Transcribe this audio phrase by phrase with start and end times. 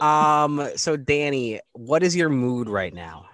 [0.00, 0.68] Um.
[0.76, 3.26] So Danny, what is your mood right now?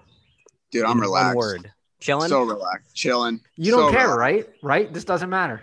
[0.71, 1.37] Dude, I'm relaxed.
[1.37, 1.73] One word.
[2.01, 2.29] Chilling.
[2.29, 3.41] So relaxed, chilling.
[3.57, 4.19] You don't So care, relaxed.
[4.19, 4.47] right?
[4.63, 4.93] Right?
[4.93, 5.63] This doesn't matter.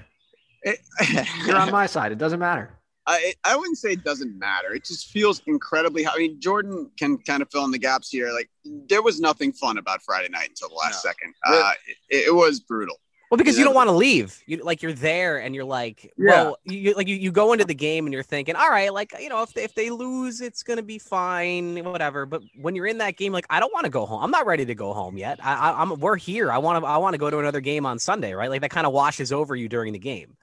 [0.64, 0.80] It-
[1.46, 2.12] You're on my side.
[2.12, 2.72] It doesn't matter.
[3.06, 4.74] I, I wouldn't say it doesn't matter.
[4.74, 6.08] It just feels incredibly.
[6.08, 8.32] I mean, Jordan can kind of fill in the gaps here.
[8.32, 8.50] Like
[8.88, 11.10] there was nothing fun about Friday night until the last No.
[11.12, 11.34] second.
[11.46, 11.72] Uh,
[12.10, 12.96] it, it was brutal.
[13.34, 14.44] Well, because you don't want to leave.
[14.46, 16.30] You like you're there and you're like, Yeah.
[16.30, 19.12] well, you like you, you go into the game and you're thinking, all right, like
[19.20, 22.28] you know, if they, if they lose, it's gonna be fine, whatever.
[22.28, 24.22] But when you're in that game, like I don't want to go home.
[24.22, 25.40] I'm not ready to go home yet.
[25.44, 26.52] I, I, I'm we're here.
[26.52, 28.52] I want to I want to go to another game on Sunday, right?
[28.52, 30.38] Like that kind of washes over you during the game.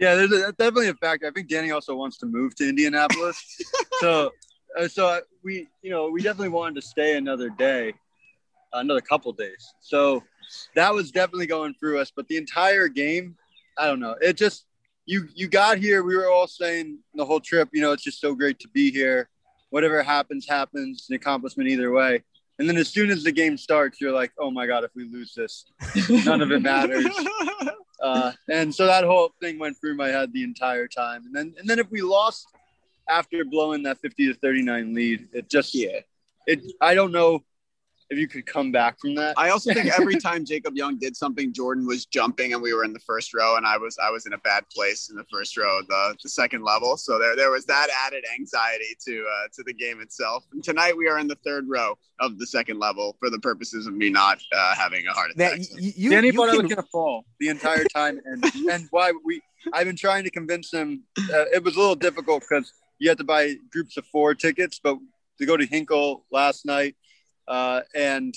[0.00, 1.26] Yeah, there's a, definitely a factor.
[1.26, 3.60] I think Danny also wants to move to Indianapolis,
[4.00, 4.32] so
[4.80, 7.92] uh, so we you know we definitely wanted to stay another day,
[8.72, 9.74] another couple days.
[9.80, 10.22] So
[10.74, 12.12] that was definitely going through us.
[12.14, 13.36] But the entire game,
[13.78, 14.16] I don't know.
[14.20, 14.64] It just
[15.06, 16.02] you you got here.
[16.02, 17.68] We were all saying the whole trip.
[17.72, 19.28] You know, it's just so great to be here.
[19.70, 21.06] Whatever happens, happens.
[21.08, 22.22] An accomplishment either way.
[22.58, 25.04] And then as soon as the game starts, you're like, oh my god, if we
[25.08, 25.64] lose this,
[26.26, 27.06] none of it matters.
[28.00, 31.24] Uh, and so that whole thing went through my head the entire time.
[31.26, 32.46] And then and then if we lost
[33.08, 36.00] after blowing that 50 to 39 lead, it just Yeah.
[36.46, 37.42] it I don't know
[38.12, 39.34] if you could come back from that.
[39.38, 42.84] I also think every time Jacob Young did something, Jordan was jumping, and we were
[42.84, 45.24] in the first row, and I was I was in a bad place in the
[45.32, 46.96] first row, of the the second level.
[46.96, 50.44] So there there was that added anxiety to uh, to the game itself.
[50.52, 53.86] And tonight we are in the third row of the second level for the purposes
[53.86, 55.66] of me not uh, having a heart That attack.
[55.80, 58.86] you, you, Danny you thought I can- was gonna fall the entire time, and and
[58.90, 59.40] why we
[59.72, 61.04] I've been trying to convince him.
[61.18, 64.78] Uh, it was a little difficult because you had to buy groups of four tickets,
[64.82, 64.98] but
[65.38, 66.94] to go to Hinkle last night,
[67.48, 68.34] uh, and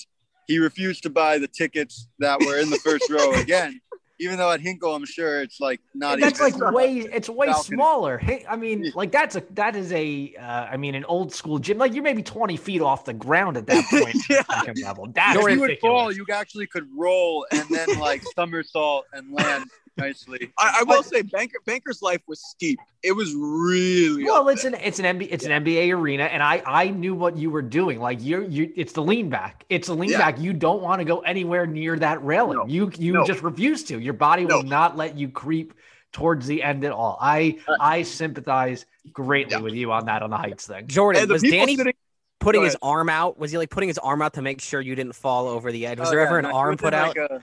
[0.48, 3.80] he refused to buy the tickets that were in the first row again.
[4.18, 6.22] Even though at Hinkle, I'm sure it's like not.
[6.22, 7.76] that's even, like way it's way Balcony.
[7.76, 8.18] smaller.
[8.18, 11.60] Hey, I mean, like that's a that is a uh, I mean an old school
[11.60, 11.78] gym.
[11.78, 14.16] Like you're maybe 20 feet off the ground at that point.
[14.30, 14.44] Yeah.
[14.86, 15.08] level.
[15.14, 19.66] That's if you would fall, you actually could roll and then like somersault and land
[19.98, 20.52] nicely.
[20.58, 22.80] I, I will say, Banker Banker's life was steep.
[23.04, 24.74] It was really Well, it's there.
[24.74, 27.62] an it's an NBA it's an NBA arena, and I I knew what you were
[27.62, 28.00] doing.
[28.00, 29.66] Like you're you it's the lean back.
[29.70, 30.18] It's a lean Yeah.
[30.20, 30.40] back.
[30.40, 32.58] You don't want to go anywhere near that railing.
[32.58, 32.66] No.
[32.68, 33.26] You you No.
[33.26, 34.00] just refuse to.
[34.00, 35.74] Your body will not let you creep
[36.12, 37.18] towards the end at all.
[37.22, 39.60] I Uh, I sympathize greatly Yeah.
[39.62, 40.88] with you on that on the heights thing.
[40.88, 41.94] Jordan was Danny sitting-
[42.40, 43.38] putting his arm out?
[43.40, 45.86] Was he like putting his arm out to make sure you didn't fall over the
[45.88, 46.00] edge?
[46.00, 47.18] Was Oh, there yeah, ever an no, arm put in, out?
[47.18, 47.42] a-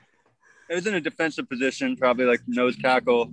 [0.72, 3.30] it was in a defensive position, probably like nose tackle.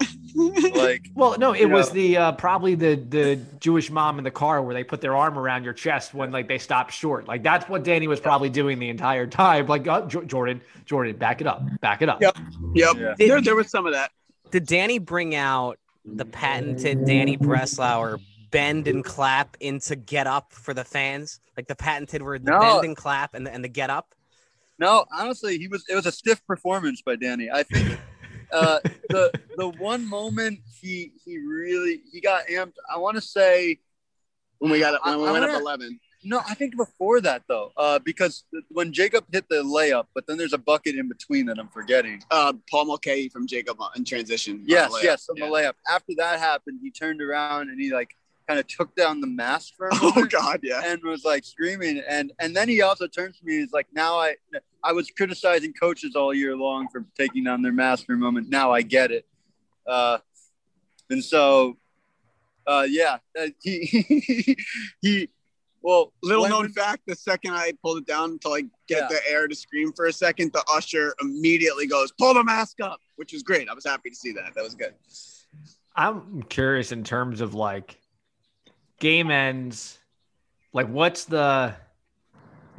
[0.75, 1.93] like Well, no, it was know.
[1.93, 5.39] the uh, probably the the Jewish mom in the car where they put their arm
[5.39, 7.27] around your chest when like they stopped short.
[7.27, 9.67] Like that's what Danny was probably doing the entire time.
[9.67, 12.21] Like uh, Jo- Jordan, Jordan, back it up, back it up.
[12.21, 12.37] Yep.
[12.75, 12.95] Yep.
[12.97, 13.13] Yeah.
[13.17, 14.11] There, there was some of that.
[14.51, 18.19] Did Danny bring out the patented Danny Breslauer
[18.51, 21.39] bend and clap into get up for the fans?
[21.55, 22.59] Like the patented word, the No.
[22.59, 24.13] bend and clap and the, and the get up?
[24.79, 25.83] No, honestly, he was.
[25.89, 27.49] It was a stiff performance by Danny.
[27.51, 27.99] I think
[28.51, 28.79] uh,
[29.09, 32.73] the the one moment he he really he got amped.
[32.93, 33.79] I want to say
[34.59, 35.99] When we got it, I- when we I went wanna- up eleven.
[36.23, 36.41] no.
[36.47, 40.53] I think before that though, uh, because when Jacob hit the layup, but then there's
[40.53, 42.21] a bucket in between that I'm forgetting.
[42.31, 44.63] Uh, Paul Mulcahy from Jacob in transition.
[44.65, 45.45] Yes, the yes, on Yeah.
[45.47, 45.73] the layup.
[45.89, 48.15] After that happened, he turned around and he like
[48.47, 50.33] kind of took down the mask for a moment.
[50.33, 50.41] Oh.
[50.41, 50.81] God, yeah.
[50.83, 53.85] and was like screaming and and then he also turns to me and is like
[53.93, 54.33] now i
[54.83, 58.49] i was criticizing coaches all year long for taking down their mask for a moment
[58.49, 59.25] now i get it
[59.87, 60.17] uh
[61.09, 61.77] and so
[62.67, 64.57] uh yeah uh, he
[65.01, 65.29] he
[65.81, 69.07] well Little when- known fact: the second I pulled it down to like get Yeah.
[69.07, 72.99] the air to scream for a second, the usher immediately goes, "Pull the mask up,"
[73.15, 73.69] which was great.
[73.69, 74.53] I was happy to see that.
[74.55, 74.93] That was good.
[75.95, 77.97] I'm curious in terms of like
[78.99, 79.97] game ends,
[80.73, 81.73] like what's the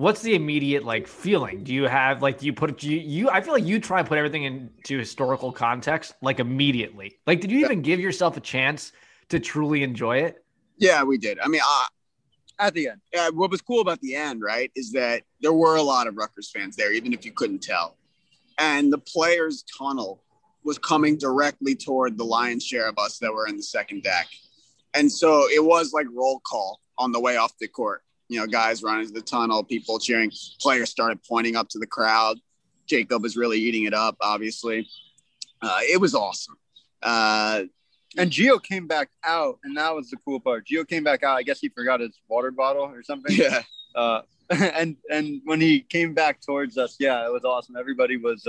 [0.01, 1.63] what's the immediate like feeling?
[1.63, 4.09] Do you have like do you put you you I feel like you try and
[4.09, 7.19] put everything into historical context like immediately.
[7.27, 8.93] Like did you even give yourself a chance
[9.29, 10.43] to truly enjoy it?
[10.79, 11.39] Yeah, we did.
[11.39, 11.85] I mean, uh,
[12.59, 15.77] at the end uh, what was cool about the end, right, is that there were
[15.77, 17.99] a lot of Rutgers fans there, even if you couldn't tell.
[18.59, 20.23] And the players' tunnel
[20.65, 24.29] was coming directly toward the lion's share of us that were in the second deck.
[24.95, 28.03] And so it was like roll call on the way off the court.
[28.31, 30.31] You know, guys running to the tunnel, people cheering,
[30.61, 32.39] players started pointing up to the crowd.
[32.87, 34.89] Jacob was really eating it up, obviously.
[35.61, 36.55] Uh, it was awesome.
[37.03, 37.65] Uh,
[38.17, 40.65] and Geo came back out, and that was the cool part.
[40.65, 41.37] Geo came back out.
[41.37, 43.37] I guess he forgot his water bottle or something.
[43.37, 43.63] yeah.
[43.97, 47.77] uh, and and when he came back towards us, yeah, it was awesome.
[47.77, 48.47] Everybody was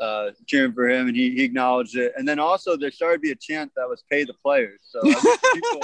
[0.00, 2.12] uh, cheering for him, and he, he acknowledged it.
[2.16, 5.00] And then also there started to be a chant that was "Pay the players." So
[5.54, 5.80] people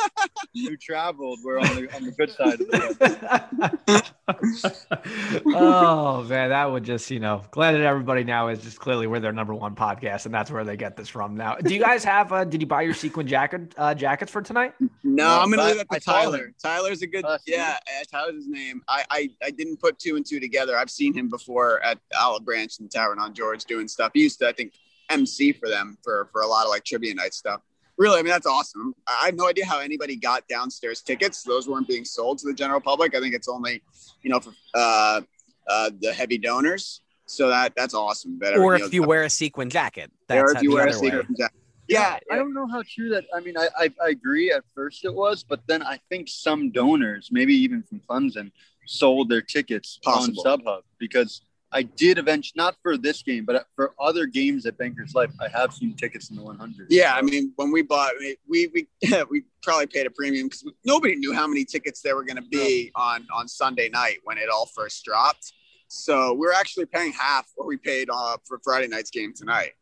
[0.54, 4.12] who traveled were on the on the good side of the
[5.46, 9.20] oh man, that would just you know glad that everybody now is just clearly we're
[9.20, 11.36] their number one podcast, and that's where they get this from.
[11.36, 12.32] Now, do you guys have?
[12.32, 14.74] Uh, did you buy your sequin jacket uh, jackets for tonight?
[14.80, 14.88] No,
[15.24, 16.52] No, I'm gonna leave that to I Tyler.
[16.62, 17.78] Tyler's a good, Uh, yeah.
[18.00, 18.82] uh, Tyler's his name.
[18.88, 20.76] I, I I didn't put two and two together.
[20.76, 24.03] I've seen him before at Olive Branch and Tavern on George doing stuff.
[24.12, 24.72] He used to, I think,
[25.10, 27.60] MC for them for for a lot of like trivia night stuff.
[27.96, 28.94] Really, I mean that's awesome.
[29.06, 31.42] I I have no idea how anybody got downstairs tickets.
[31.42, 33.14] Those weren't being sold to the general public.
[33.14, 33.82] I think it's only,
[34.22, 35.20] you know, for uh,
[35.68, 37.02] uh, the heavy donors.
[37.26, 38.38] So that that's awesome.
[38.40, 41.10] That Or if you wear a sequin jacket, or if you wear a other way.
[41.10, 41.56] secret jacket.
[41.86, 43.24] Yeah, I don't know how true that.
[43.34, 44.50] I mean, I, I I agree.
[44.50, 48.50] At first, it was, but then I think some donors, maybe even from Clemson,
[48.86, 50.42] sold their tickets Possible.
[50.46, 51.42] on StubHub because
[51.74, 55.48] I did eventually not for this game, but for other games at Bankers Life, I
[55.48, 56.86] have seen tickets in the 100.
[56.88, 58.86] Yeah, I mean, when we bought, we we we,
[59.30, 62.48] we probably paid a premium because nobody knew how many tickets there were going to
[62.48, 65.52] be on on Sunday night when it all first dropped.
[65.88, 69.72] So we're actually paying half what we paid uh, for Friday night's game tonight.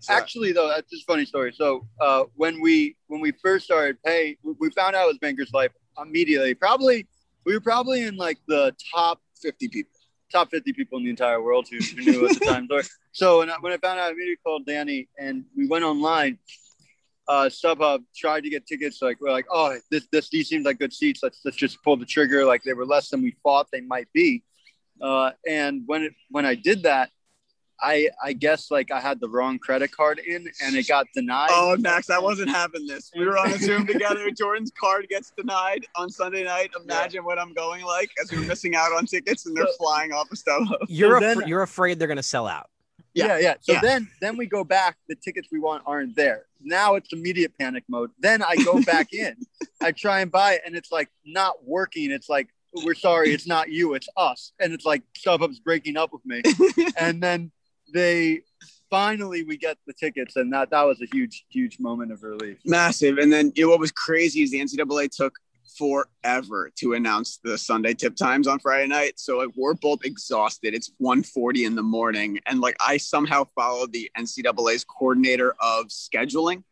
[0.00, 1.52] So, Actually, though, that's just a funny story.
[1.56, 5.18] So uh, when we when we first started pay, we- we found out it was
[5.18, 6.54] Bankers Life immediately.
[6.54, 7.06] Probably
[7.44, 9.92] we were probably in like the top 50 people.
[10.30, 12.68] Top 50 people in the entire world who, who knew at the time.
[12.70, 12.80] So-
[13.12, 16.38] So when I, when I found out, I immediately called Danny and we went online.
[17.26, 19.02] Uh, StubHub tried to get tickets.
[19.02, 21.20] Like we're like, oh, this this these seems like good seats.
[21.22, 22.44] Let's let's just pull the trigger.
[22.46, 24.42] Like they were less than we thought they might be.
[25.00, 27.10] Uh, and when it when I did that,
[27.80, 31.48] I I guess like I had the wrong credit card in and it got denied.
[31.52, 33.10] Oh, Max, I wasn't having this.
[33.16, 34.30] We were on a Zoom together.
[34.30, 36.70] Jordan's card gets denied on Sunday night.
[36.82, 40.12] Imagine what I'm going like as we're missing out on tickets and they're So- flying
[40.12, 40.78] off of StubHub.
[40.88, 42.68] You're then- you're afraid they're gonna sell out.
[43.14, 43.54] Yeah, yeah.
[43.60, 43.80] So Yeah.
[43.80, 44.96] then then we go back.
[45.08, 46.44] The tickets we want aren't there.
[46.60, 48.10] Now it's immediate panic mode.
[48.18, 49.34] Then I go back in.
[49.80, 52.10] I try and buy it, and it's like not working.
[52.10, 52.48] It's like
[52.84, 54.52] we're sorry, it's not you, it's us.
[54.60, 56.42] And it's like StubHub's breaking up with me.
[56.98, 57.50] and then
[57.92, 58.42] they
[58.90, 62.58] finally we get the tickets, and that that was a huge huge moment of relief.
[62.64, 63.18] Massive.
[63.18, 65.34] And then you know, what was crazy is the NCAA took
[65.76, 69.14] forever to announce the Sunday tip times on Friday night.
[69.16, 70.74] So like we're both exhausted.
[70.74, 72.38] It's 1:40 in the morning.
[72.46, 76.64] And like I somehow followed the NCAA's coordinator of scheduling.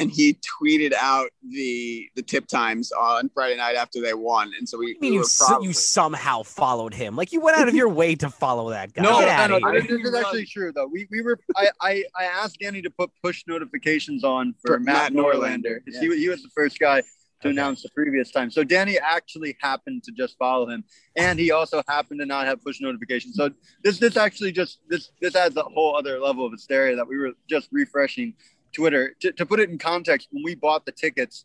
[0.00, 4.52] And he tweeted out the the tip times on Friday night after they won.
[4.58, 7.16] And so we, I mean, we you were s- probably- you somehow followed him.
[7.16, 9.02] Like you went out of your way to follow that guy.
[9.02, 10.86] No, Get no, no, This is actually true though.
[10.86, 14.80] We, we were I, I I asked Danny to put push notifications on for, For
[14.80, 17.02] Matt, Matt Norlander Norlander, because he, he was the first guy
[17.42, 17.50] to Okay.
[17.50, 18.50] announce the previous time.
[18.50, 20.82] So Danny actually happened to just follow him,
[21.16, 23.36] and he also happened to not have push notifications.
[23.36, 23.50] So
[23.84, 27.18] this this actually just this this adds a whole other level of hysteria that we
[27.18, 28.32] were just refreshing
[28.76, 30.28] Twitter to, to put it in context.
[30.30, 31.44] When we bought the tickets,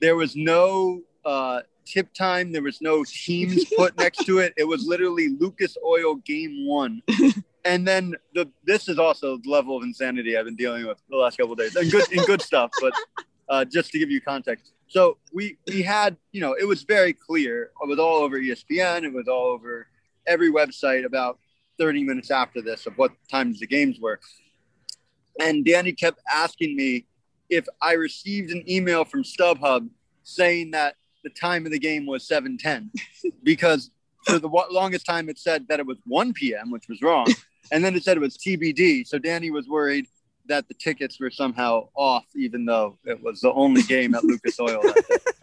[0.00, 1.02] there was no.
[1.24, 5.74] Uh, tip time there was no teams put next to it it was literally lucas
[5.82, 7.00] oil game one
[7.68, 11.16] and then the this is also the level of insanity I've been dealing with the
[11.16, 12.70] last couple of days, and good in good stuff.
[12.80, 12.94] But
[13.48, 17.12] uh, just to give you context, so we we had you know it was very
[17.12, 17.70] clear.
[17.82, 19.04] It was all over ESPN.
[19.04, 19.86] It was all over
[20.26, 21.38] every website about
[21.78, 24.20] 30 minutes after this of what times the games were.
[25.38, 27.06] And Danny kept asking me
[27.48, 29.88] if I received an email from StubHub
[30.22, 32.90] saying that the time of the game was 7:10
[33.42, 33.90] because
[34.24, 37.26] for the longest time it said that it was 1 p.m., which was wrong.
[37.70, 39.06] And then it said it was TBD.
[39.06, 40.06] So Danny was worried
[40.46, 44.58] that the tickets were somehow off, even though it was the only game at Lucas
[44.58, 44.80] Oil.
[44.82, 45.16] That day.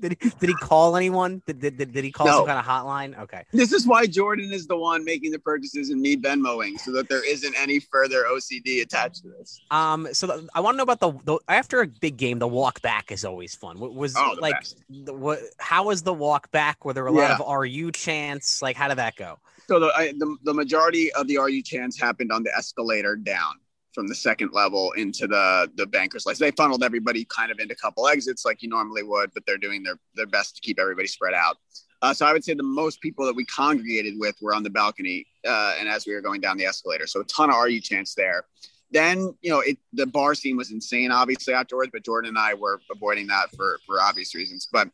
[0.00, 1.42] Did he, did he call anyone?
[1.46, 2.32] Did, did, did, did he call No.
[2.38, 3.18] some kind of hotline?
[3.22, 3.44] Okay.
[3.52, 7.08] This is why Jordan is the one making the purchases and me Venmoing so that
[7.08, 9.60] there isn't any further OCD attached to this.
[9.70, 10.08] Um.
[10.12, 12.82] So the, I want to know about the, the after a big game, the walk
[12.82, 13.78] back is always fun.
[13.78, 15.40] Wa- Was Oh, like the, what?
[15.58, 16.84] How was the walk back?
[16.84, 17.38] Were there a lot Yeah.
[17.38, 18.60] of RU chants?
[18.62, 19.38] Like how did that go?
[19.68, 23.54] So the, I, the the majority of the RU chants happened on the escalator down
[23.96, 26.38] from the second level into the the bankers lights.
[26.38, 29.58] They funneled everybody kind of into a couple exits like you normally would, but they're
[29.58, 31.56] doing their their best to keep everybody spread out.
[32.02, 34.70] Uh, so I would say the most people that we congregated with were on the
[34.70, 37.80] balcony, uh, and as we were going down the escalator, so a ton of RU
[37.80, 38.44] chants there.
[38.92, 42.52] Then you know it the bar scene was insane, obviously afterwards, but Jordan and I
[42.52, 44.68] were avoiding that for for obvious reasons.
[44.70, 44.90] But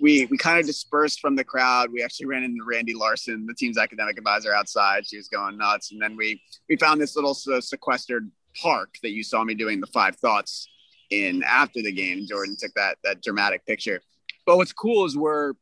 [0.00, 1.90] we we kind of dispersed from the crowd.
[1.92, 5.06] We actually ran into Randy Larson, the team's academic advisor, outside.
[5.06, 8.30] She was going nuts, and then we we found this little se- sequestered
[8.60, 10.68] park that you saw me doing the five thoughts
[11.10, 12.26] in after the game.
[12.26, 14.00] Jordan took that that dramatic picture.
[14.46, 15.54] But what's cool is we're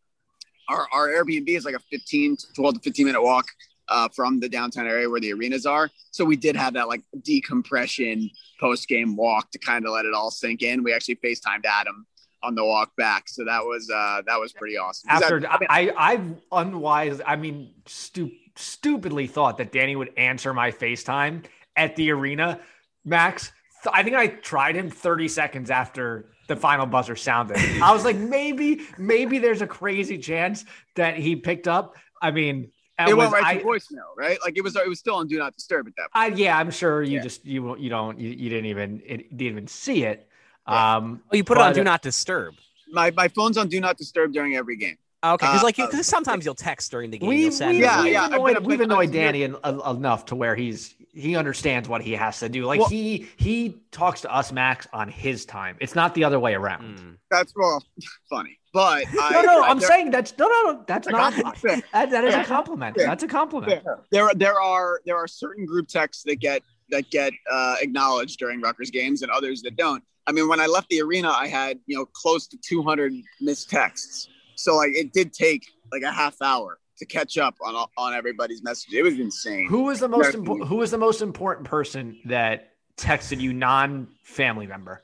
[0.68, 3.46] our, our Airbnb is like a 15, 12 to 15 minute walk
[3.88, 5.90] uh, from the downtown area where the arenas are.
[6.10, 8.30] So we did have that like decompression
[8.60, 10.82] post game walk to kind of let it all sink in.
[10.82, 12.06] We actually FaceTimed Adam
[12.42, 15.10] on the walk back, so that was uh, that was pretty awesome.
[15.10, 20.52] After that- I, I, I've unwise, I mean, stu- stupidly thought that Danny would answer
[20.52, 21.44] my FaceTime
[21.76, 22.60] at the arena.
[23.04, 23.52] Max,
[23.92, 27.56] I think I tried him 30 seconds after the final buzzer sounded.
[27.82, 30.64] I was like, maybe, maybe there's a crazy chance
[30.96, 31.96] that he picked up.
[32.20, 34.38] I mean, it was- went right I, to voicemail, right?
[34.44, 36.34] Like it was it was still on do not disturb at that point.
[36.34, 37.22] I, yeah, I'm sure you Yeah.
[37.22, 40.28] just you you don't you, you didn't even it, didn't even see it.
[40.68, 40.96] Yeah.
[40.96, 42.54] Um, Oh, you put it on do not disturb.
[42.92, 44.98] My my phone's on do not disturb during every game.
[45.24, 47.28] Okay, because like you, uh, because sometimes you'll text during the game.
[47.28, 49.80] We, you'll send we, Yeah, we've yeah, I've annoyed, been- we've annoyed Danny en- en-
[49.96, 52.64] enough to where he's he understands what he has to do.
[52.64, 55.76] Like Well- he he talks to us Max on his time.
[55.80, 56.98] It's not the other way around.
[56.98, 57.16] Mm.
[57.30, 57.82] That's well
[58.30, 60.84] funny, but I, No, no, I- I'm there- saying that's no, no, no.
[60.86, 61.34] That's not.
[61.34, 62.96] That, that is a compliment.
[62.98, 63.06] Yeah.
[63.06, 63.84] That's a compliment.
[64.10, 68.60] there there are there are certain group texts that get that get uh, acknowledged during
[68.60, 70.02] Rutgers games and others that don't.
[70.26, 73.68] I mean, when I left the arena, I had you know close to 200 missed
[73.70, 74.28] texts.
[74.56, 78.62] So like it did take like a half hour to catch up on on everybody's
[78.62, 78.92] message.
[78.94, 79.66] It was insane.
[79.68, 80.38] Who was the most Yeah.
[80.40, 80.68] important?
[80.68, 85.02] Who was the most important person that texted you, non-family member?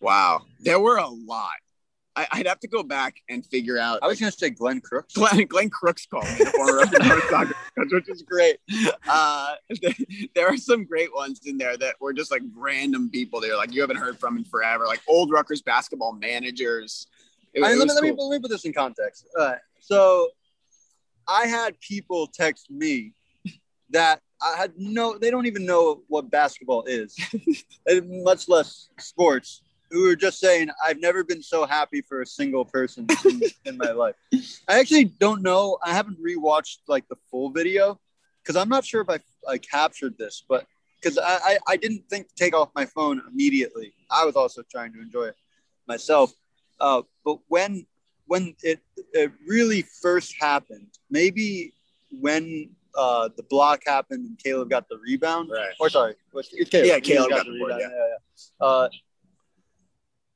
[0.00, 1.50] Wow, there were a lot.
[2.14, 4.00] I, I'd have to go back and figure out.
[4.02, 5.14] I was gonna say Glenn Crooks.
[5.14, 8.58] Glenn, Glenn Crooks called me, the former Red Sox coach, which is great.
[9.08, 9.54] Uh,
[10.34, 13.40] there are some great ones in there that were just like random people.
[13.40, 17.06] They're like you haven't heard from in forever, like old Rutgers basketball managers.
[17.54, 18.28] It, I it mean, let, me, let, me, cool.
[18.28, 19.28] let me put this in context.
[19.38, 20.28] Uh, so
[21.28, 23.12] I had people text me
[23.90, 27.16] that I had no, they don't even know what basketball is,
[28.04, 32.64] much less sports, who were just saying, I've never been so happy for a single
[32.64, 34.14] person in, in my life.
[34.68, 35.78] I actually don't know.
[35.82, 37.98] I haven't rewatched like the full video
[38.42, 39.18] because I'm not sure if I,
[39.48, 40.66] I captured this, but
[41.00, 43.94] because I, I, I didn't think to take off my phone immediately.
[44.10, 45.36] I was also trying to enjoy it
[45.86, 46.32] myself.
[46.80, 47.86] Uh, but when
[48.28, 48.80] when it
[49.14, 51.72] it really first happened, maybe
[52.20, 55.74] when uh, the block happened and Caleb got the rebound, Right.
[55.80, 56.86] or sorry, was it's Caleb.
[56.86, 57.82] Yeah, Caleb got the board, rebound.
[57.82, 58.06] Yeah,
[58.60, 58.66] yeah.
[58.66, 58.88] Uh,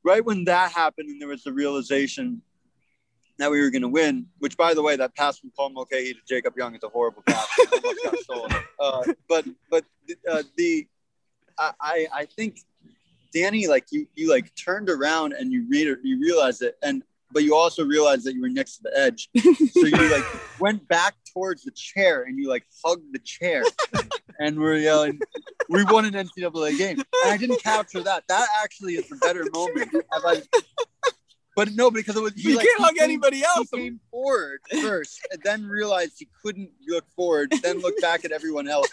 [0.05, 2.43] right when that happened, and there was the realization
[3.39, 4.27] that we were going to win.
[4.39, 7.23] Which, by the way, that pass from Paul Mulcahy to Jacob Young is a horrible
[7.27, 7.47] pass.
[8.29, 8.65] Got.
[8.81, 9.85] Uh, but but
[10.29, 10.87] uh, the
[11.57, 12.59] I I I think
[13.33, 17.05] Danny, like you, you like turned around and you read it, you realized it, and
[17.33, 19.29] but you also realized that you were next to the edge,
[19.73, 20.25] so you like
[20.61, 23.63] went back towards the chair and you like hugged the chair,
[24.39, 25.19] and we're yelling,
[25.69, 28.25] "We won an NCAA game!" And I didn't capture that.
[28.29, 29.91] That actually is the better moment.
[30.13, 30.43] I-
[31.57, 33.69] but no, because it was he You like, can't he hug came- anybody He else.
[33.71, 37.53] came forward first, and then realized he couldn't look forward.
[37.63, 38.89] Then looked back at everyone else,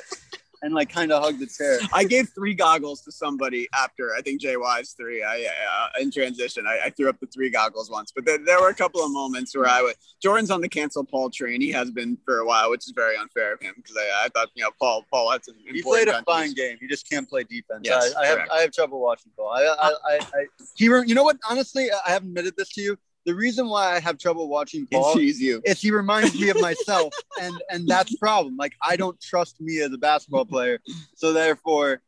[0.61, 1.79] and like kind of hugged the chair.
[1.93, 5.23] I gave three goggles to somebody after I think JY's three.
[5.23, 8.59] I uh, in transition, I, I threw up the three goggles once, but there, there
[8.59, 9.95] were a couple of moments where I would.
[10.21, 11.61] Jordan's on the cancel Paul train.
[11.61, 14.29] He has been for a while, which is very unfair of him because I, I
[14.29, 15.55] thought you know Paul Paul had some.
[15.65, 16.77] He played a fine game.
[16.79, 17.81] He just can't play defense.
[17.83, 18.39] Yes, I, I have.
[18.51, 19.49] I have trouble watching Paul.
[19.49, 21.37] I I, I, I he you know what?
[21.49, 22.97] Honestly, I haven't admitted this to you.
[23.25, 25.61] The reason why I have trouble watching Paul It's he's you.
[25.65, 28.55] is he reminds me of myself, and and that's problem.
[28.57, 30.79] Like I don't trust me as a basketball player,
[31.15, 32.01] so therefore,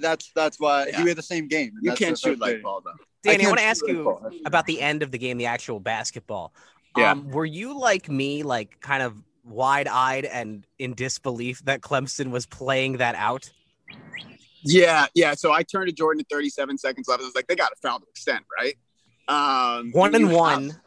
[0.00, 1.02] that's that's why Yeah.
[1.02, 1.72] he had the same game.
[1.82, 2.62] You can't shoot like frustrating.
[2.62, 2.92] Paul though.
[3.22, 4.30] Danny, I, can't want to ask you Paul.
[4.46, 6.52] about the end of the game, the actual basketball.
[6.96, 7.12] Yeah.
[7.12, 9.14] Um, were you like me, like kind of
[9.44, 13.50] wide-eyed and in disbelief that Clemson was playing that out?
[14.62, 15.34] Yeah, yeah.
[15.34, 17.22] So I turned to Jordan at 37 seconds left.
[17.22, 18.74] I was like, they got a foul to extend, right?
[19.30, 20.80] Um, One you and have- one,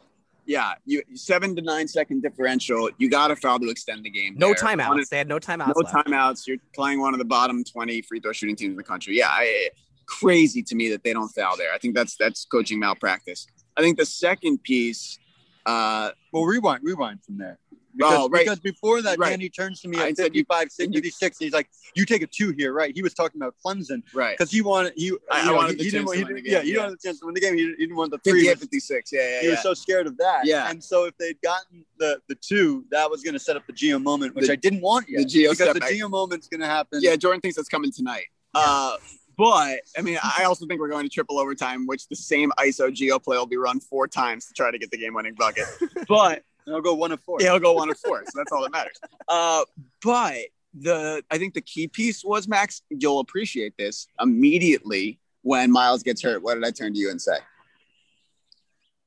[0.46, 2.90] yeah, you seven to nine second differential.
[2.98, 4.34] You got a foul to extend the game.
[4.36, 4.56] no there.
[4.56, 4.88] timeouts.
[4.88, 5.68] One They had no timeouts.
[5.74, 5.94] no left.
[6.06, 6.46] timeouts.
[6.46, 9.16] You're playing one of the bottom 20 free throw shooting teams in the country.
[9.16, 9.70] Yeah, I,
[10.06, 11.72] crazy to me that they don't foul there.
[11.72, 13.46] I think that's that's coaching malpractice.
[13.76, 15.18] I think the second piece,
[15.64, 17.58] uh, Well, rewind, rewind from there.
[17.96, 18.44] Because, Oh, right.
[18.44, 19.30] because before that, Right.
[19.30, 22.22] Danny turns to me I at said you- 55, 56, and he's like, "You take
[22.22, 25.12] a two here, right?" He was talking about Clemson right, because he wanted he.
[25.30, 26.58] I- I you know, wanted he, the he didn't chance to win the didn't- yeah,
[26.58, 26.74] game, he yeah.
[26.74, 27.54] didn't want the chance to win the game.
[27.54, 28.46] He didn't, he didn't want the three.
[28.46, 29.12] 58, 56.
[29.12, 29.52] Yeah, yeah, He yeah.
[29.52, 30.44] was so scared of that.
[30.46, 30.70] Yeah.
[30.70, 33.72] And so if they'd gotten the the two, that was going to set up the
[33.72, 35.18] Geo moment, which The- I didn't want yet.
[35.20, 35.80] the Geo because the.
[35.88, 37.00] Geo moment's going to happen.
[37.02, 38.24] yeah, Jordan thinks that's coming tonight.
[38.54, 38.96] Uh,
[39.36, 42.92] but I mean, I also think we're going to triple overtime, which the same ISO
[42.92, 45.64] Geo play will be run four times to try to get the game winning bucket.
[46.08, 47.38] But And I'll go one of four.
[47.40, 48.96] Yeah, he'll go one and four, so that's all that matters.
[49.28, 49.64] Uh,
[50.02, 50.36] but
[50.72, 52.82] the I think the key piece was Max.
[52.90, 56.42] You'll appreciate this immediately when Miles gets hurt.
[56.42, 57.36] What did I turn to you and say?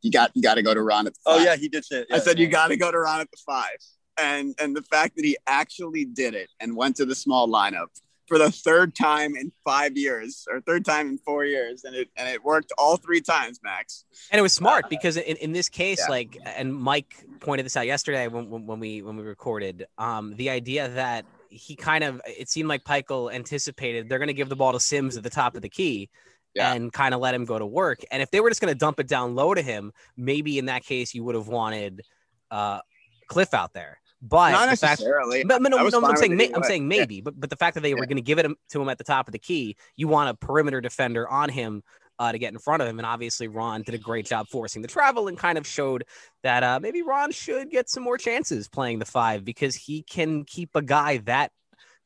[0.01, 1.45] You got you got to go to Ron at the Oh five.
[1.45, 1.83] yeah, he did.
[1.89, 2.07] It.
[2.11, 3.77] I Yeah, said you got to go to Ron at the five.
[4.19, 7.87] and and the fact that he actually did it and went to the small lineup
[8.27, 12.09] for the third time in five years or third time in four years, and it
[12.17, 14.05] and it worked all three times, Max.
[14.31, 16.11] And it was smart because in, in this case, Yeah.
[16.11, 20.35] like, and Mike pointed this out yesterday when, when, when we when we recorded, um,
[20.35, 24.49] the idea that he kind of it seemed like Pikiell anticipated they're going to give
[24.49, 26.09] the ball to Simms at the top of the key.
[26.55, 26.73] Yeah.
[26.73, 27.99] And kind of let him go to work.
[28.09, 30.65] And if they were just going to dump it down low to him, maybe in
[30.65, 32.01] that case you would have wanted
[32.49, 32.79] uh,
[33.27, 33.99] Cliff out there.
[34.21, 35.43] But Not the fact, necessarily.
[35.43, 36.67] but, no, no I'm saying may, I'm way.
[36.67, 36.99] saying Yeah.
[36.99, 38.97] maybe, but but the fact that they were going to give it to him at
[38.97, 41.83] the top of the key, you want a perimeter defender on him
[42.19, 44.81] uh, to get in front of him, and obviously Ron did a great job forcing
[44.81, 46.03] the travel and kind of showed
[46.41, 50.43] that uh, maybe Ron should get some more chances playing the five because he can
[50.43, 51.51] keep a guy that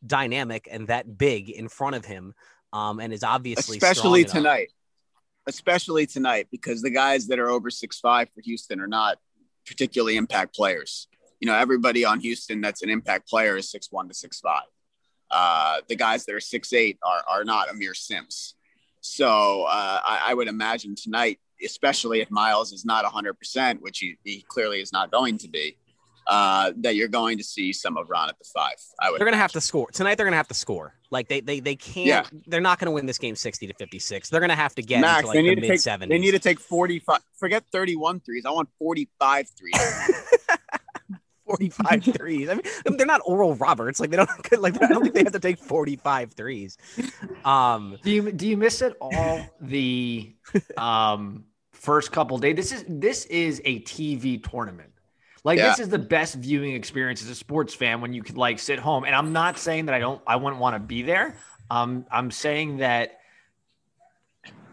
[0.05, 2.33] dynamic and that big in front of him,
[2.73, 4.67] um, and is obviously especially tonight.
[5.47, 9.17] Especially tonight, because the guys that are over six five for Houston are not
[9.65, 11.07] particularly impact players.
[11.41, 14.63] You know, everybody on Houston that's an impact player is six one to six five.
[15.29, 18.55] Uh, the guys that are six eight are are not Aamir Simms.
[19.01, 23.99] So uh, I, I would imagine tonight, especially if Miles is not hundred percent, which
[23.99, 25.77] he, he clearly is not going to be,
[26.27, 28.75] uh, that you're going to see some of Ron at the five.
[28.99, 29.19] I would.
[29.19, 30.15] They're gonna have to score tonight.
[30.15, 30.93] They're gonna have to score.
[31.09, 32.05] Like they they they can't.
[32.05, 32.25] Yeah.
[32.45, 34.29] They're not gonna win this game sixty to fifty six.
[34.29, 36.13] They're gonna have to get Max, into like they need to mid take seventies.
[36.13, 38.45] they need to take 45 forget 31 threes.
[38.45, 39.73] I want 45 threes.
[41.57, 42.49] 45 threes.
[42.49, 42.63] I mean,
[42.97, 43.99] they're not Oral Roberts.
[43.99, 44.29] Like they don't
[44.61, 44.81] like.
[44.81, 46.77] I don't think they have to take 45 threes.
[47.45, 50.33] Um, Do you do you miss it all the
[50.77, 52.55] um first couple days?
[52.55, 54.89] This is this is a TV tournament.
[55.43, 55.69] Like Yeah.
[55.69, 58.77] this is the best viewing experience as a sports fan when you could like sit
[58.79, 59.03] home.
[59.05, 61.35] And I'm not saying that I don't I wouldn't want to be there.
[61.69, 63.17] Um I'm saying that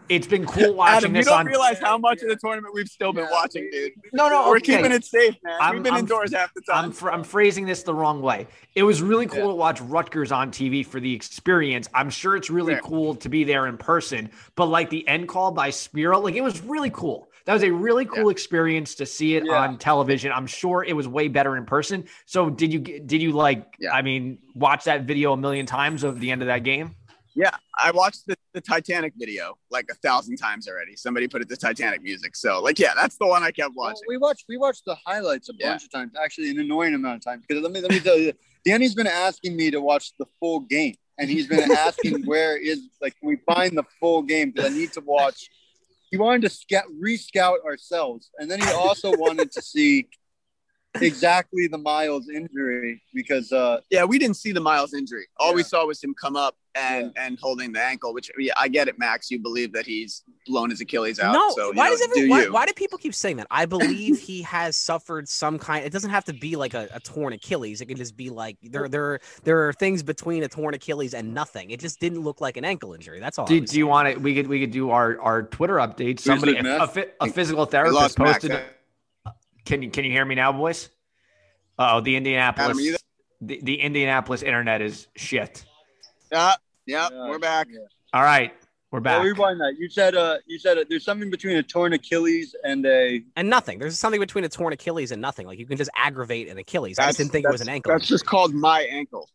[0.09, 2.87] it's been cool watching Adam, you don't on realize how much of the tournament we've
[2.89, 3.91] still been watching, dude.
[4.13, 4.77] No, no, We're okay.
[4.77, 5.57] keeping it safe, man.
[5.61, 6.85] I'm- We've been I'm- indoors half the time.
[6.85, 8.47] I'm, fr- I'm phrasing this the wrong way.
[8.75, 9.47] It was really cool Yeah.
[9.47, 11.87] to watch Rutgers on TV for the experience.
[11.93, 12.81] I'm sure it's really Fair.
[12.81, 16.41] cool to be there in person, but like the end call by Spero, like it
[16.41, 17.27] was really cool.
[17.45, 19.53] That was a really cool experience to see it Yeah.
[19.61, 20.31] on television.
[20.31, 22.03] I'm sure it was way better in person.
[22.25, 23.91] So did you did you like Yeah.
[23.91, 26.95] I mean watch that video a million times of the end of that game?
[27.39, 30.97] Yeah, I watched the, the Titanic video like a thousand times already.
[30.97, 32.35] Somebody put it to Titanic music.
[32.35, 34.01] So, like, yeah, that's the one I kept Well, watching.
[34.09, 35.69] we watched we watched the highlights a Yeah.
[35.69, 37.45] bunch of times, actually an annoying amount of times.
[37.47, 38.33] Because let me let me tell you,
[38.65, 42.81] Danny's been asking me to watch the full game, and he's been asking where is
[43.01, 45.49] like can we find the full game because I need to watch.
[46.11, 50.09] He wanted to scout re-scout ourselves, and then he also wanted to see
[50.95, 55.27] exactly the Miles injury because uh Yeah, we didn't see the Miles injury.
[55.37, 58.13] All we saw was him come up and and holding the ankle.
[58.13, 59.29] Which yeah, I get it, Max.
[59.29, 61.33] You believe that he's blown his Achilles out.
[61.33, 62.29] no, so, why know, does do everyone?
[62.29, 62.53] Why, you.
[62.53, 63.47] why do people keep saying that?
[63.51, 65.85] I believe he has suffered some kind.
[65.85, 67.81] It doesn't have to be like a, a torn Achilles.
[67.81, 71.33] It can just be like there there there are things between a torn Achilles and
[71.33, 71.71] nothing.
[71.71, 73.19] It just didn't look like an ankle injury.
[73.19, 73.45] That's all.
[73.45, 74.21] Do, do you want it?
[74.21, 76.19] We could we could do our our Twitter update.
[76.19, 78.51] Somebody a, a, a physical therapist posted.
[78.51, 78.73] Max.
[79.69, 79.79] Posted.
[79.79, 80.89] Can you can you hear me now, boys?
[81.77, 82.95] Oh, the Indianapolis Adam,
[83.41, 85.63] the, the Indianapolis internet is shit.
[86.31, 86.53] Yeah,
[86.85, 87.67] yeah, Yeah, we're back.
[87.71, 87.79] yeah.
[88.13, 88.51] All right,
[88.91, 89.23] we're Well, back.
[89.23, 89.75] rewind that.
[89.79, 93.49] You said uh you said uh, there's something between a torn Achilles and a And
[93.49, 93.79] nothing.
[93.79, 95.47] There's something between a torn Achilles and nothing.
[95.47, 96.99] Like you can just aggravate an Achilles.
[96.99, 97.91] I That's- just didn't think it was an ankle.
[97.93, 99.29] That's just called my ankle.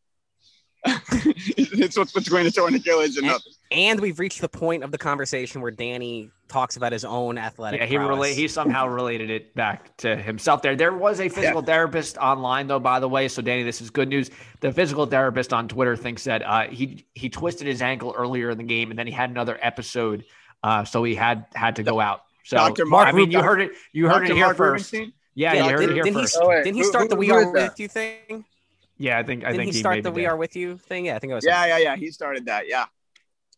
[0.86, 3.52] it's what's between a torn Achilles and And- nothing.
[3.70, 7.80] And we've reached the point of the conversation where Danny talks about his own athletic.
[7.80, 8.08] yeah, he prowess.
[8.08, 8.34] relate.
[8.36, 10.62] He somehow related it back to himself.
[10.62, 12.78] There, there was a physical therapist online, though.
[12.78, 14.30] By the way, so Danny, this is good news.
[14.60, 18.58] The physical therapist on Twitter thinks that uh, he he twisted his ankle earlier in
[18.58, 20.24] the game, and then he had another episode,
[20.62, 22.22] uh, so he had had to go out.
[22.44, 22.86] So, Dr.
[22.86, 23.72] Mark, I mean, you heard it.
[23.92, 24.32] You heard Dr.
[24.32, 24.92] it here Mark first.
[24.92, 25.12] Rubenstein?
[25.34, 26.38] Yeah, Yeah, you heard did, it here didn't he, first.
[26.40, 27.70] Oh, didn't he start who- the We Are that?
[27.72, 28.44] With You thing?
[28.96, 30.26] Yeah, I think I Didn't think he start maybe the We.
[30.26, 31.06] Are With You thing?
[31.06, 31.44] Yeah, I think it was.
[31.44, 31.96] Yeah, yeah, yeah.
[31.96, 32.68] He started that.
[32.68, 32.84] Yeah.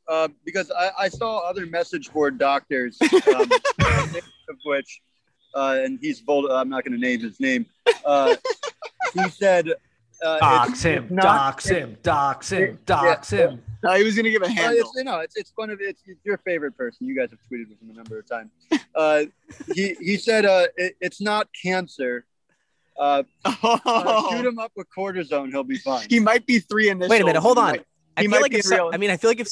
[0.09, 2.99] Uh, because I, I saw other message board doctors,
[3.35, 3.51] um,
[4.49, 5.01] of which,
[5.55, 6.51] uh, and he's bold.
[6.51, 7.67] I'm not going to name his name.
[8.05, 8.37] Uh,
[9.15, 9.71] he said,
[10.25, 13.39] uh, Dox him, it's not- dox him, dox him, it- dox yeah.
[13.51, 13.63] him.
[13.83, 14.81] No, he was gonna give a Uh, handle.
[14.81, 17.07] it's, you know, it's, it's one of it's, it's your favorite person.
[17.07, 18.51] You guys have tweeted with him a number of times.
[18.95, 19.25] Uh,
[19.75, 22.25] he he said uh, it, it's not cancer.
[22.99, 26.07] Uh, uh, Oh, shoot him up with cortisone, he'll be fine.
[26.09, 27.11] he might be three in initials.
[27.11, 27.71] Wait a minute, hold He on.
[27.73, 28.91] might- I he feel might like be if real.
[28.93, 29.49] I mean, I feel like if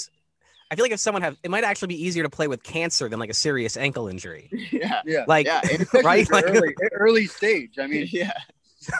[0.74, 3.08] I feel like if someone have, it might actually be easier to play with cancer
[3.08, 4.48] than like a serious ankle injury.
[4.72, 5.60] yeah, yeah, Like, yeah,
[6.02, 6.28] right?
[6.28, 7.78] Like- early, early stage.
[7.78, 8.32] I mean, yeah.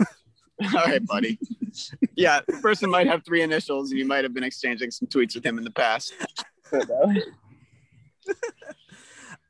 [0.00, 1.36] All right, buddy.
[2.14, 5.34] Yeah, the person might have three initials, and you might have been exchanging some tweets
[5.34, 6.14] with him in the past.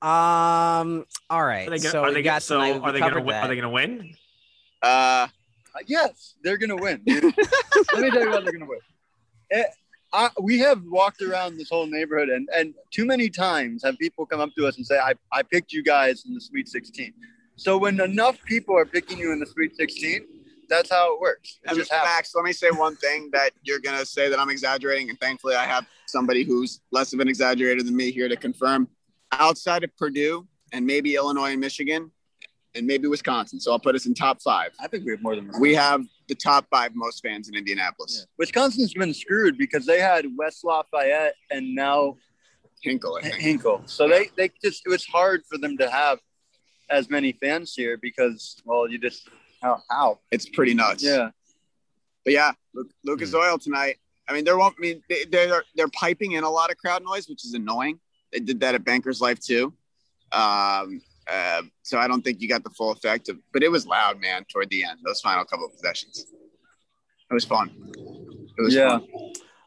[0.00, 1.68] um, all right.
[1.68, 3.34] Are they gonna, so are they got gonna, so are they gonna covered win?
[3.36, 4.14] Are they gonna win?
[4.80, 4.86] Uh,
[5.74, 7.02] Uh, yes, they're gonna win.
[7.06, 7.32] Let me
[8.10, 8.78] tell you what they're gonna win.
[9.50, 9.64] Eh,
[10.14, 14.24] I, we have walked around this whole neighborhood, and and too many times have people
[14.24, 17.12] come up to us and say, "I I picked you guys in the Sweet 16."
[17.56, 20.22] So when enough people are picking you in the Sweet 16,
[20.68, 21.58] that's how it works.
[21.64, 22.10] It And just happens.
[22.14, 25.56] Max, let me say one thing that you're gonna say that I'm exaggerating, and thankfully
[25.56, 28.88] I have somebody who's less of an exaggerator than me here to confirm.
[29.32, 32.12] Outside of Purdue and maybe Illinois and Michigan,
[32.76, 34.72] and maybe Wisconsin, so I'll put us in top five.
[34.80, 38.26] I think we have more than We have the top five most fans in Indianapolis.
[38.38, 42.16] Wisconsin's been screwed because they had West Lafayette and now
[42.82, 43.82] Hinkle, Hinkle.
[43.86, 46.18] So they they just it was hard for them to have
[46.90, 49.28] as many fans here because well you just
[49.62, 51.02] how how It's pretty nuts.
[51.02, 51.30] yeah
[52.24, 53.96] But yeah, Lu- Lucas Oil tonight.
[54.28, 54.74] I mean, there won't.
[54.78, 58.00] I mean, they, they're they're piping in a lot of crowd noise, which is annoying.
[58.32, 59.74] They did that at Banker's Life too.
[60.32, 61.00] Um,
[61.32, 63.38] uh, so I don't think you got the full effect of.
[63.52, 64.44] But it was loud, man.
[64.50, 66.26] Toward the end, those final couple of possessions,
[67.30, 67.70] it was fun.
[68.58, 68.98] It was Yeah.
[68.98, 69.08] fun.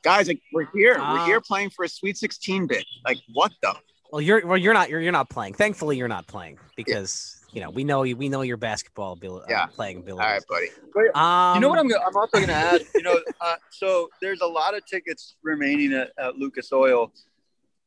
[0.03, 0.97] Guys, like we're here.
[0.99, 1.13] Ah.
[1.13, 2.85] we're here playing for a Sweet 16 bit.
[3.05, 3.75] Like what the?
[4.11, 5.53] Well, you're well, you're not you're you're not playing.
[5.55, 9.47] Thankfully, you're not playing because you know we know you we know your basketball ability,
[9.49, 9.63] Yeah.
[9.63, 10.45] uh, playing All abilities.
[10.49, 11.09] right, buddy.
[11.13, 14.39] Um, you know what I'm gonna, I'm also gonna add you know uh, so there's
[14.41, 17.11] a lot of tickets remaining at, at Lucas Oil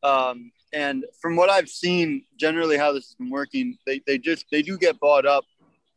[0.02, 4.46] um, and from what I've seen generally how this has been working they they just
[4.50, 5.44] they do get bought up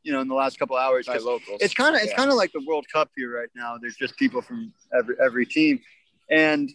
[0.03, 1.59] you know in the last couple hours By locals.
[1.61, 2.17] it's kind of it's Yeah.
[2.17, 3.77] kind of like the World Cup here right now.
[3.81, 5.79] There's just people from every every team,
[6.29, 6.69] and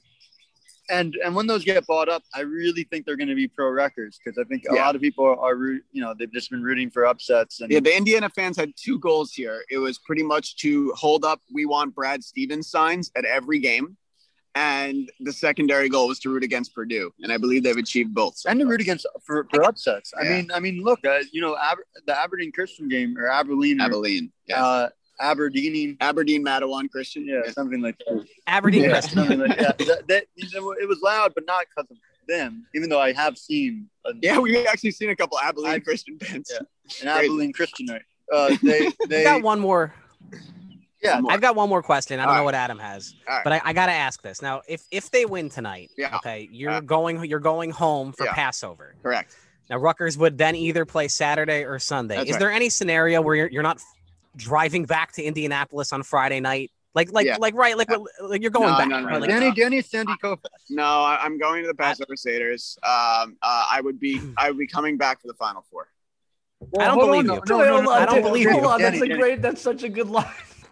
[0.90, 3.68] and and when those get bought up, I really think they're going to be pro
[3.68, 4.86] Rutgers because I think a Yeah.
[4.86, 7.70] lot of people are, are root- you know they've just been rooting for upsets and
[7.70, 9.62] Yeah, the Indiana fans had two goals here.
[9.70, 13.98] It was pretty much to hold up "We want Brad Stevens" signs at every game,
[14.58, 18.36] and the secondary goal was to root against Purdue, and I believe they've achieved both.
[18.36, 20.12] so and to root against for, for upsets.
[20.20, 23.80] I mean, I mean, look, uh, you know, Aber, the Aberdeen Christian game or Abilene,
[23.80, 24.88] or, Abilene, yeah, uh,
[25.20, 28.26] Aberdeen, Aberdeen, Matawan, Christian, yeah, something like that.
[28.48, 29.18] Aberdeen Yeah, Christian.
[29.18, 29.78] something like that.
[29.78, 32.66] that, that you know, it was loud, but not because of them.
[32.74, 34.40] Even though I have seen a, yeah.
[34.40, 36.52] We actually seen a couple Abilene I- Christian bands.
[36.52, 36.62] Yeah.
[37.02, 38.02] an Abilene Christianite.
[38.32, 39.94] Uh, they they got one more.
[41.02, 42.18] Yeah I've got one more question.
[42.18, 42.44] I don't All know right.
[42.46, 43.44] what Adam has, All right.
[43.44, 44.62] but I, I got to ask this now.
[44.68, 46.16] If if they win tonight, Yeah.
[46.16, 46.80] okay, you're Yeah.
[46.80, 48.34] going you're going home for Yeah.
[48.34, 48.94] Passover.
[49.02, 49.34] Correct.
[49.70, 52.16] Now Rutgers would then either play Saturday or Sunday.
[52.16, 52.40] That's Is right.
[52.40, 53.80] there any scenario where you're, you're not
[54.37, 56.70] driving back to Indianapolis on Friday night?
[56.94, 57.37] Like like Yeah.
[57.38, 58.88] like right like like you're going No, back.
[58.88, 59.12] no, no, right?
[59.14, 60.46] no, Like, Danny Danny Sandy Koufax.
[60.70, 62.76] No, I, I'm going to the Passover Seders.
[62.82, 65.88] Um, uh, I would be, I would be coming back for the Final Four.
[66.80, 67.42] I don't believe on, you.
[67.46, 68.62] no, no, no, no, I don't believe Danny, you.
[68.62, 69.42] Hold on, Danny, that's a great.
[69.42, 70.26] That's such a good line.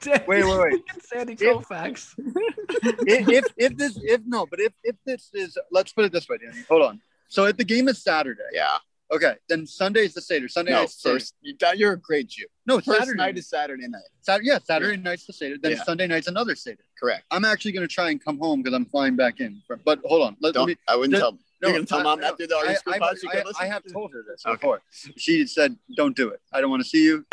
[0.05, 0.83] Wait, wait, wait.
[1.03, 2.15] Sandy If- Koufax.
[2.19, 6.29] if, if if this if no, but if if this is let's put it this
[6.29, 6.63] way, Danny.
[6.69, 7.01] Hold on.
[7.29, 8.79] So if the game is Saturday, Yeah.
[9.13, 10.49] okay, then Sunday's the Seder.
[10.49, 11.15] Sunday No, night's the Seder.
[11.17, 12.47] first, you, you're a great Jew.
[12.67, 14.03] No, First Saturday night is Saturday night.
[14.21, 15.57] Saturday, yeah, Saturday night's the Seder.
[15.61, 15.83] Then Yeah.
[15.85, 16.85] Sunday night's another Seder.
[17.01, 17.25] Correct.
[17.33, 19.61] I'm actually going to try and come home because I'm flying back in.
[19.85, 20.77] But hold on, let, let Don't, me.
[20.89, 21.39] I wouldn't the- tell.
[21.63, 23.43] No, you're gonna tell I- mom no, after the Are You I, I, I.
[23.61, 24.55] I have told her this Okay.
[24.57, 24.83] before.
[25.17, 26.39] She said, "Don't do it.
[26.53, 27.25] I don't want to see you.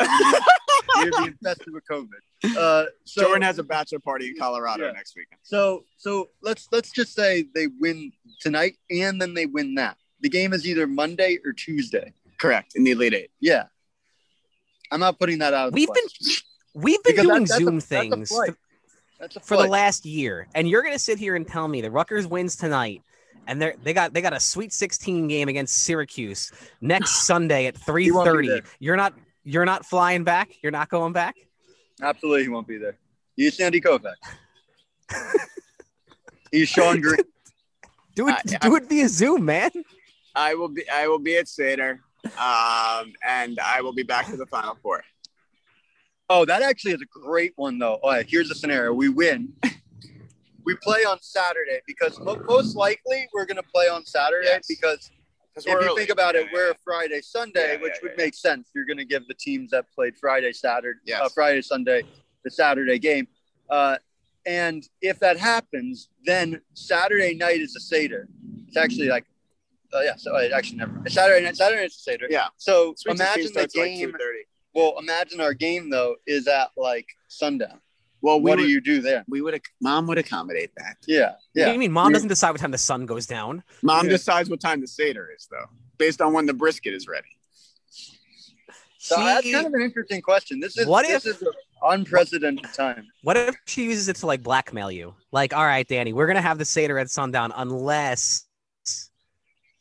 [1.02, 2.08] You're being infested with COVID."
[2.56, 4.92] Uh, so, Jordan has a bachelor party in Colorado Yeah.
[4.92, 5.38] next weekend.
[5.42, 9.96] So so let's let's just say they win tonight and then they win that.
[10.20, 12.12] The game is either Monday or Tuesday.
[12.38, 12.72] Correct.
[12.76, 13.30] In the Elite Eight.
[13.40, 13.64] Yeah.
[14.90, 15.68] I'm not putting that out.
[15.68, 16.04] Of We've been
[16.74, 18.54] we've been Because doing that's a- Zoom a things flight.
[19.18, 21.90] That's a for the last year, and you're gonna sit here and tell me the
[21.90, 23.00] Rutgers wins tonight,
[23.46, 27.76] and they they got they got a Sweet 16 game against Syracuse next Sunday at
[27.78, 28.64] He won't be 3:30.
[28.80, 30.50] You're not you're not flying back.
[30.62, 31.36] You're not going back.
[32.02, 32.96] Absolutely, he won't be there.
[33.36, 34.14] He's Sandy Koufax.
[36.50, 37.16] He's Shawn Green.
[38.16, 39.70] Do it I- do it via Zoom, man.
[40.36, 40.88] I will be.
[40.88, 42.00] I will be at Seder,
[42.38, 45.02] um, and I will be back to the Final Four.
[46.30, 47.94] Oh, that actually is a great one, though.
[47.94, 49.52] All right, here's the scenario: we win.
[50.64, 54.66] We play on Saturday because most likely we're going to play on Saturday Yes.
[54.68, 55.10] because
[55.56, 58.70] If you think about it, we're a Friday Sunday, which would make sense.
[58.74, 61.20] You're going to give the teams that played Friday Saturday, Yes.
[61.22, 62.02] uh, Friday Sunday,
[62.42, 63.28] the Saturday game.
[63.70, 63.96] Uh,
[64.46, 68.28] and if that happens, then Saturday night is a seder.
[68.66, 69.24] It's actually like,
[69.94, 70.16] uh, yeah.
[70.16, 71.10] So uh, actually, never mind.
[71.12, 72.26] Saturday night, Saturday night's a seder.
[72.28, 72.48] Yeah.
[72.56, 74.12] So Sweet imagine the starts like game.
[74.74, 77.80] well, imagine our game though is at like sundown.
[78.24, 79.22] Well, we What would, do you do there?
[79.28, 79.60] we would.
[79.82, 80.96] Mom would accommodate that.
[81.06, 81.72] Yeah, What do yeah.
[81.74, 82.14] you mean mom Yeah.
[82.14, 83.62] doesn't decide what time the sun goes down?
[83.82, 84.12] Mom Yeah.
[84.12, 85.66] decides what time the Seder is, though,
[85.98, 87.28] based on when the brisket is ready.
[88.96, 90.58] So that's kind of an interesting question.
[90.58, 93.06] This is What this if- is an unprecedented time.
[93.24, 95.14] What if she uses it to like blackmail you?
[95.30, 98.46] Like, all right, Danny, we're gonna have the Seder at sundown unless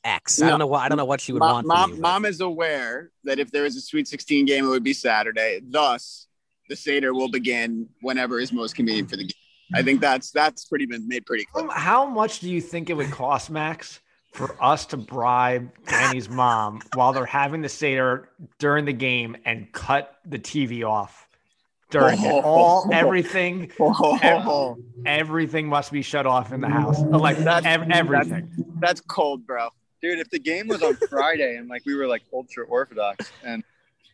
[0.04, 0.42] X.
[0.42, 0.50] I No.
[0.50, 1.68] don't know what I don't know what she would Mom, want.
[1.68, 4.84] mom, you, mom is aware that if there is a Sweet 16 game, it would
[4.84, 5.62] be Saturday.
[5.64, 6.28] Thus,
[6.74, 9.32] the Seder will begin whenever is most convenient for the game.
[9.76, 11.72] I think that's that's pretty been made pretty How, clear.
[11.78, 14.00] how much do you think it would cost, Max,
[14.34, 19.72] for us to bribe Danny's mom while they're having the Seder during the game and
[19.72, 21.28] cut the TV off
[21.92, 22.44] during it?
[22.44, 27.00] All everything, Oh, everything must be shut off in the house.
[27.02, 28.50] Like That's- ev- everything.
[28.80, 29.70] that's cold, bro.
[30.02, 33.64] Dude, if the game was on Friday and like we were like ultra orthodox and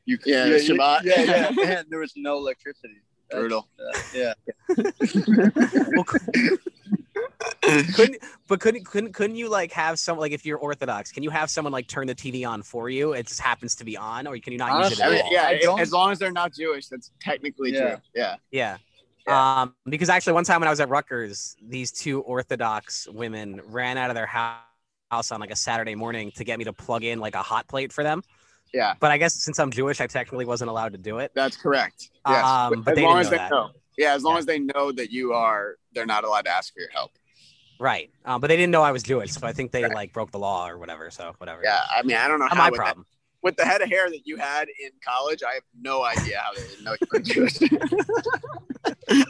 [0.05, 1.03] you could Yeah, yeah, Shabbat.
[1.03, 1.21] yeah,
[1.55, 3.01] yeah, and there was no electricity.
[3.29, 3.67] That's- Brutal.
[3.79, 4.33] uh, yeah.
[5.95, 6.03] Well,
[7.93, 11.29] couldn't but couldn't couldn't couldn't you like have some like if you're Orthodox, can you
[11.29, 13.13] have someone like turn the TV on for you?
[13.13, 15.21] It just happens to be on, or can you not use it Honestly, I mean,
[15.25, 15.31] all?
[15.33, 17.79] yeah, I don't- as long as they're not Jewish, that's technically Yeah.
[17.81, 17.97] true.
[18.15, 18.35] Yeah.
[18.51, 18.77] Yeah.
[19.27, 19.61] Yeah.
[19.61, 23.97] Um, because actually, one time when I was at Rutgers, these two Orthodox women ran
[23.97, 27.19] out of their house on like a Saturday morning to get me to plug in
[27.19, 28.23] like a hot plate for them.
[28.73, 31.31] Yeah, But I guess since I'm Jewish, I technically wasn't allowed to do it.
[31.33, 32.11] that's correct.
[32.27, 32.45] Yes.
[32.45, 33.49] Um, but as they long didn't as know they that.
[33.51, 33.69] know.
[33.97, 34.39] Yeah, as long Yeah.
[34.39, 37.11] as they know that you are, they're not allowed to ask for your help.
[37.79, 38.11] Right.
[38.25, 39.93] Um, but they didn't know I was Jewish, so I think they Right.
[39.93, 41.09] like broke the law or whatever.
[41.09, 41.61] So whatever.
[41.63, 43.05] Yeah, I mean, I don't know Not how my with, that- problem.
[43.41, 46.53] with the head of hair that you had in college, I have no idea how
[46.53, 47.57] they didn't know you were Jewish.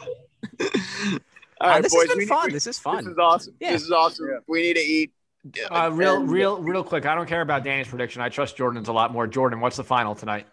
[1.62, 2.52] All Uh, this boys, has been we need- fun.
[2.52, 3.04] this is fun.
[3.04, 3.54] This is awesome.
[3.60, 3.72] Yeah.
[3.72, 4.28] This is awesome.
[4.30, 4.38] Yeah.
[4.48, 5.12] We need to eat.
[5.70, 7.06] Uh, real, real, real quick.
[7.06, 8.20] I don't care about Danny's prediction.
[8.20, 9.26] I trust Jordan's a lot more.
[9.26, 10.46] Jordan, what's the final tonight?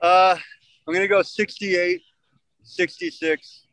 [0.00, 0.36] Uh,
[0.86, 2.00] I'm gonna go 68,
[2.62, 3.64] 66.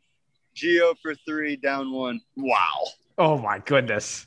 [0.54, 2.20] Geo for three, down one.
[2.36, 2.84] Wow.
[3.18, 4.26] Oh my goodness.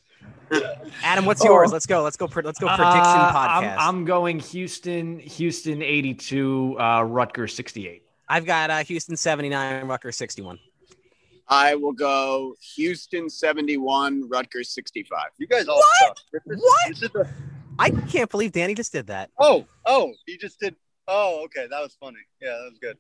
[1.04, 1.72] Adam, what's yours?
[1.72, 2.02] Let's go.
[2.02, 2.28] Let's go.
[2.28, 2.68] Pre- let's go.
[2.68, 3.78] Prediction Uh, podcast.
[3.78, 8.04] I'm, I'm going Houston, Houston 82, uh, Rutgers 68.
[8.28, 10.60] I've got uh, Houston 79, Rutgers 61.
[11.50, 15.20] I will go Houston 71, Rutgers 65.
[15.38, 15.88] You guys all What?
[16.00, 16.18] suck.
[16.32, 16.88] This is- What?
[16.90, 17.30] this is the-
[17.80, 19.30] I can't believe Danny just did that.
[19.40, 20.76] oh, oh, he just did.
[21.08, 22.20] Oh, okay, that was funny.
[22.42, 22.98] Yeah, that was good.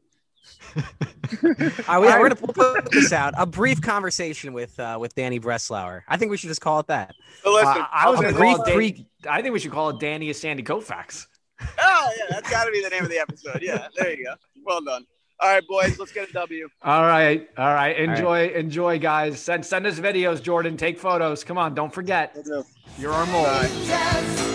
[1.87, 3.33] All right, we're gonna put this out.
[3.37, 6.01] A brief conversation with uh, with Danny Breslauer.
[6.07, 7.13] I think we should just call it that.
[7.43, 9.59] So listen, Uh, I was a going to brief call it pre- I think we
[9.59, 11.27] should call it Danny is Sandy Koufax.
[11.61, 13.59] oh yeah, that's got to be the name of the episode.
[13.61, 14.33] Yeah, there you go.
[14.63, 15.05] Well done.
[15.41, 16.67] All right, boys, let's get a W.
[16.83, 17.97] All right, all right.
[17.97, 19.39] Enjoy, enjoy, guys.
[19.39, 20.75] Send send us videos, Jordan.
[20.75, 21.45] Take photos.
[21.45, 22.35] Come on, don't forget.
[22.97, 23.45] You're our mole.
[23.45, 23.67] Bye.
[23.67, 24.48] Just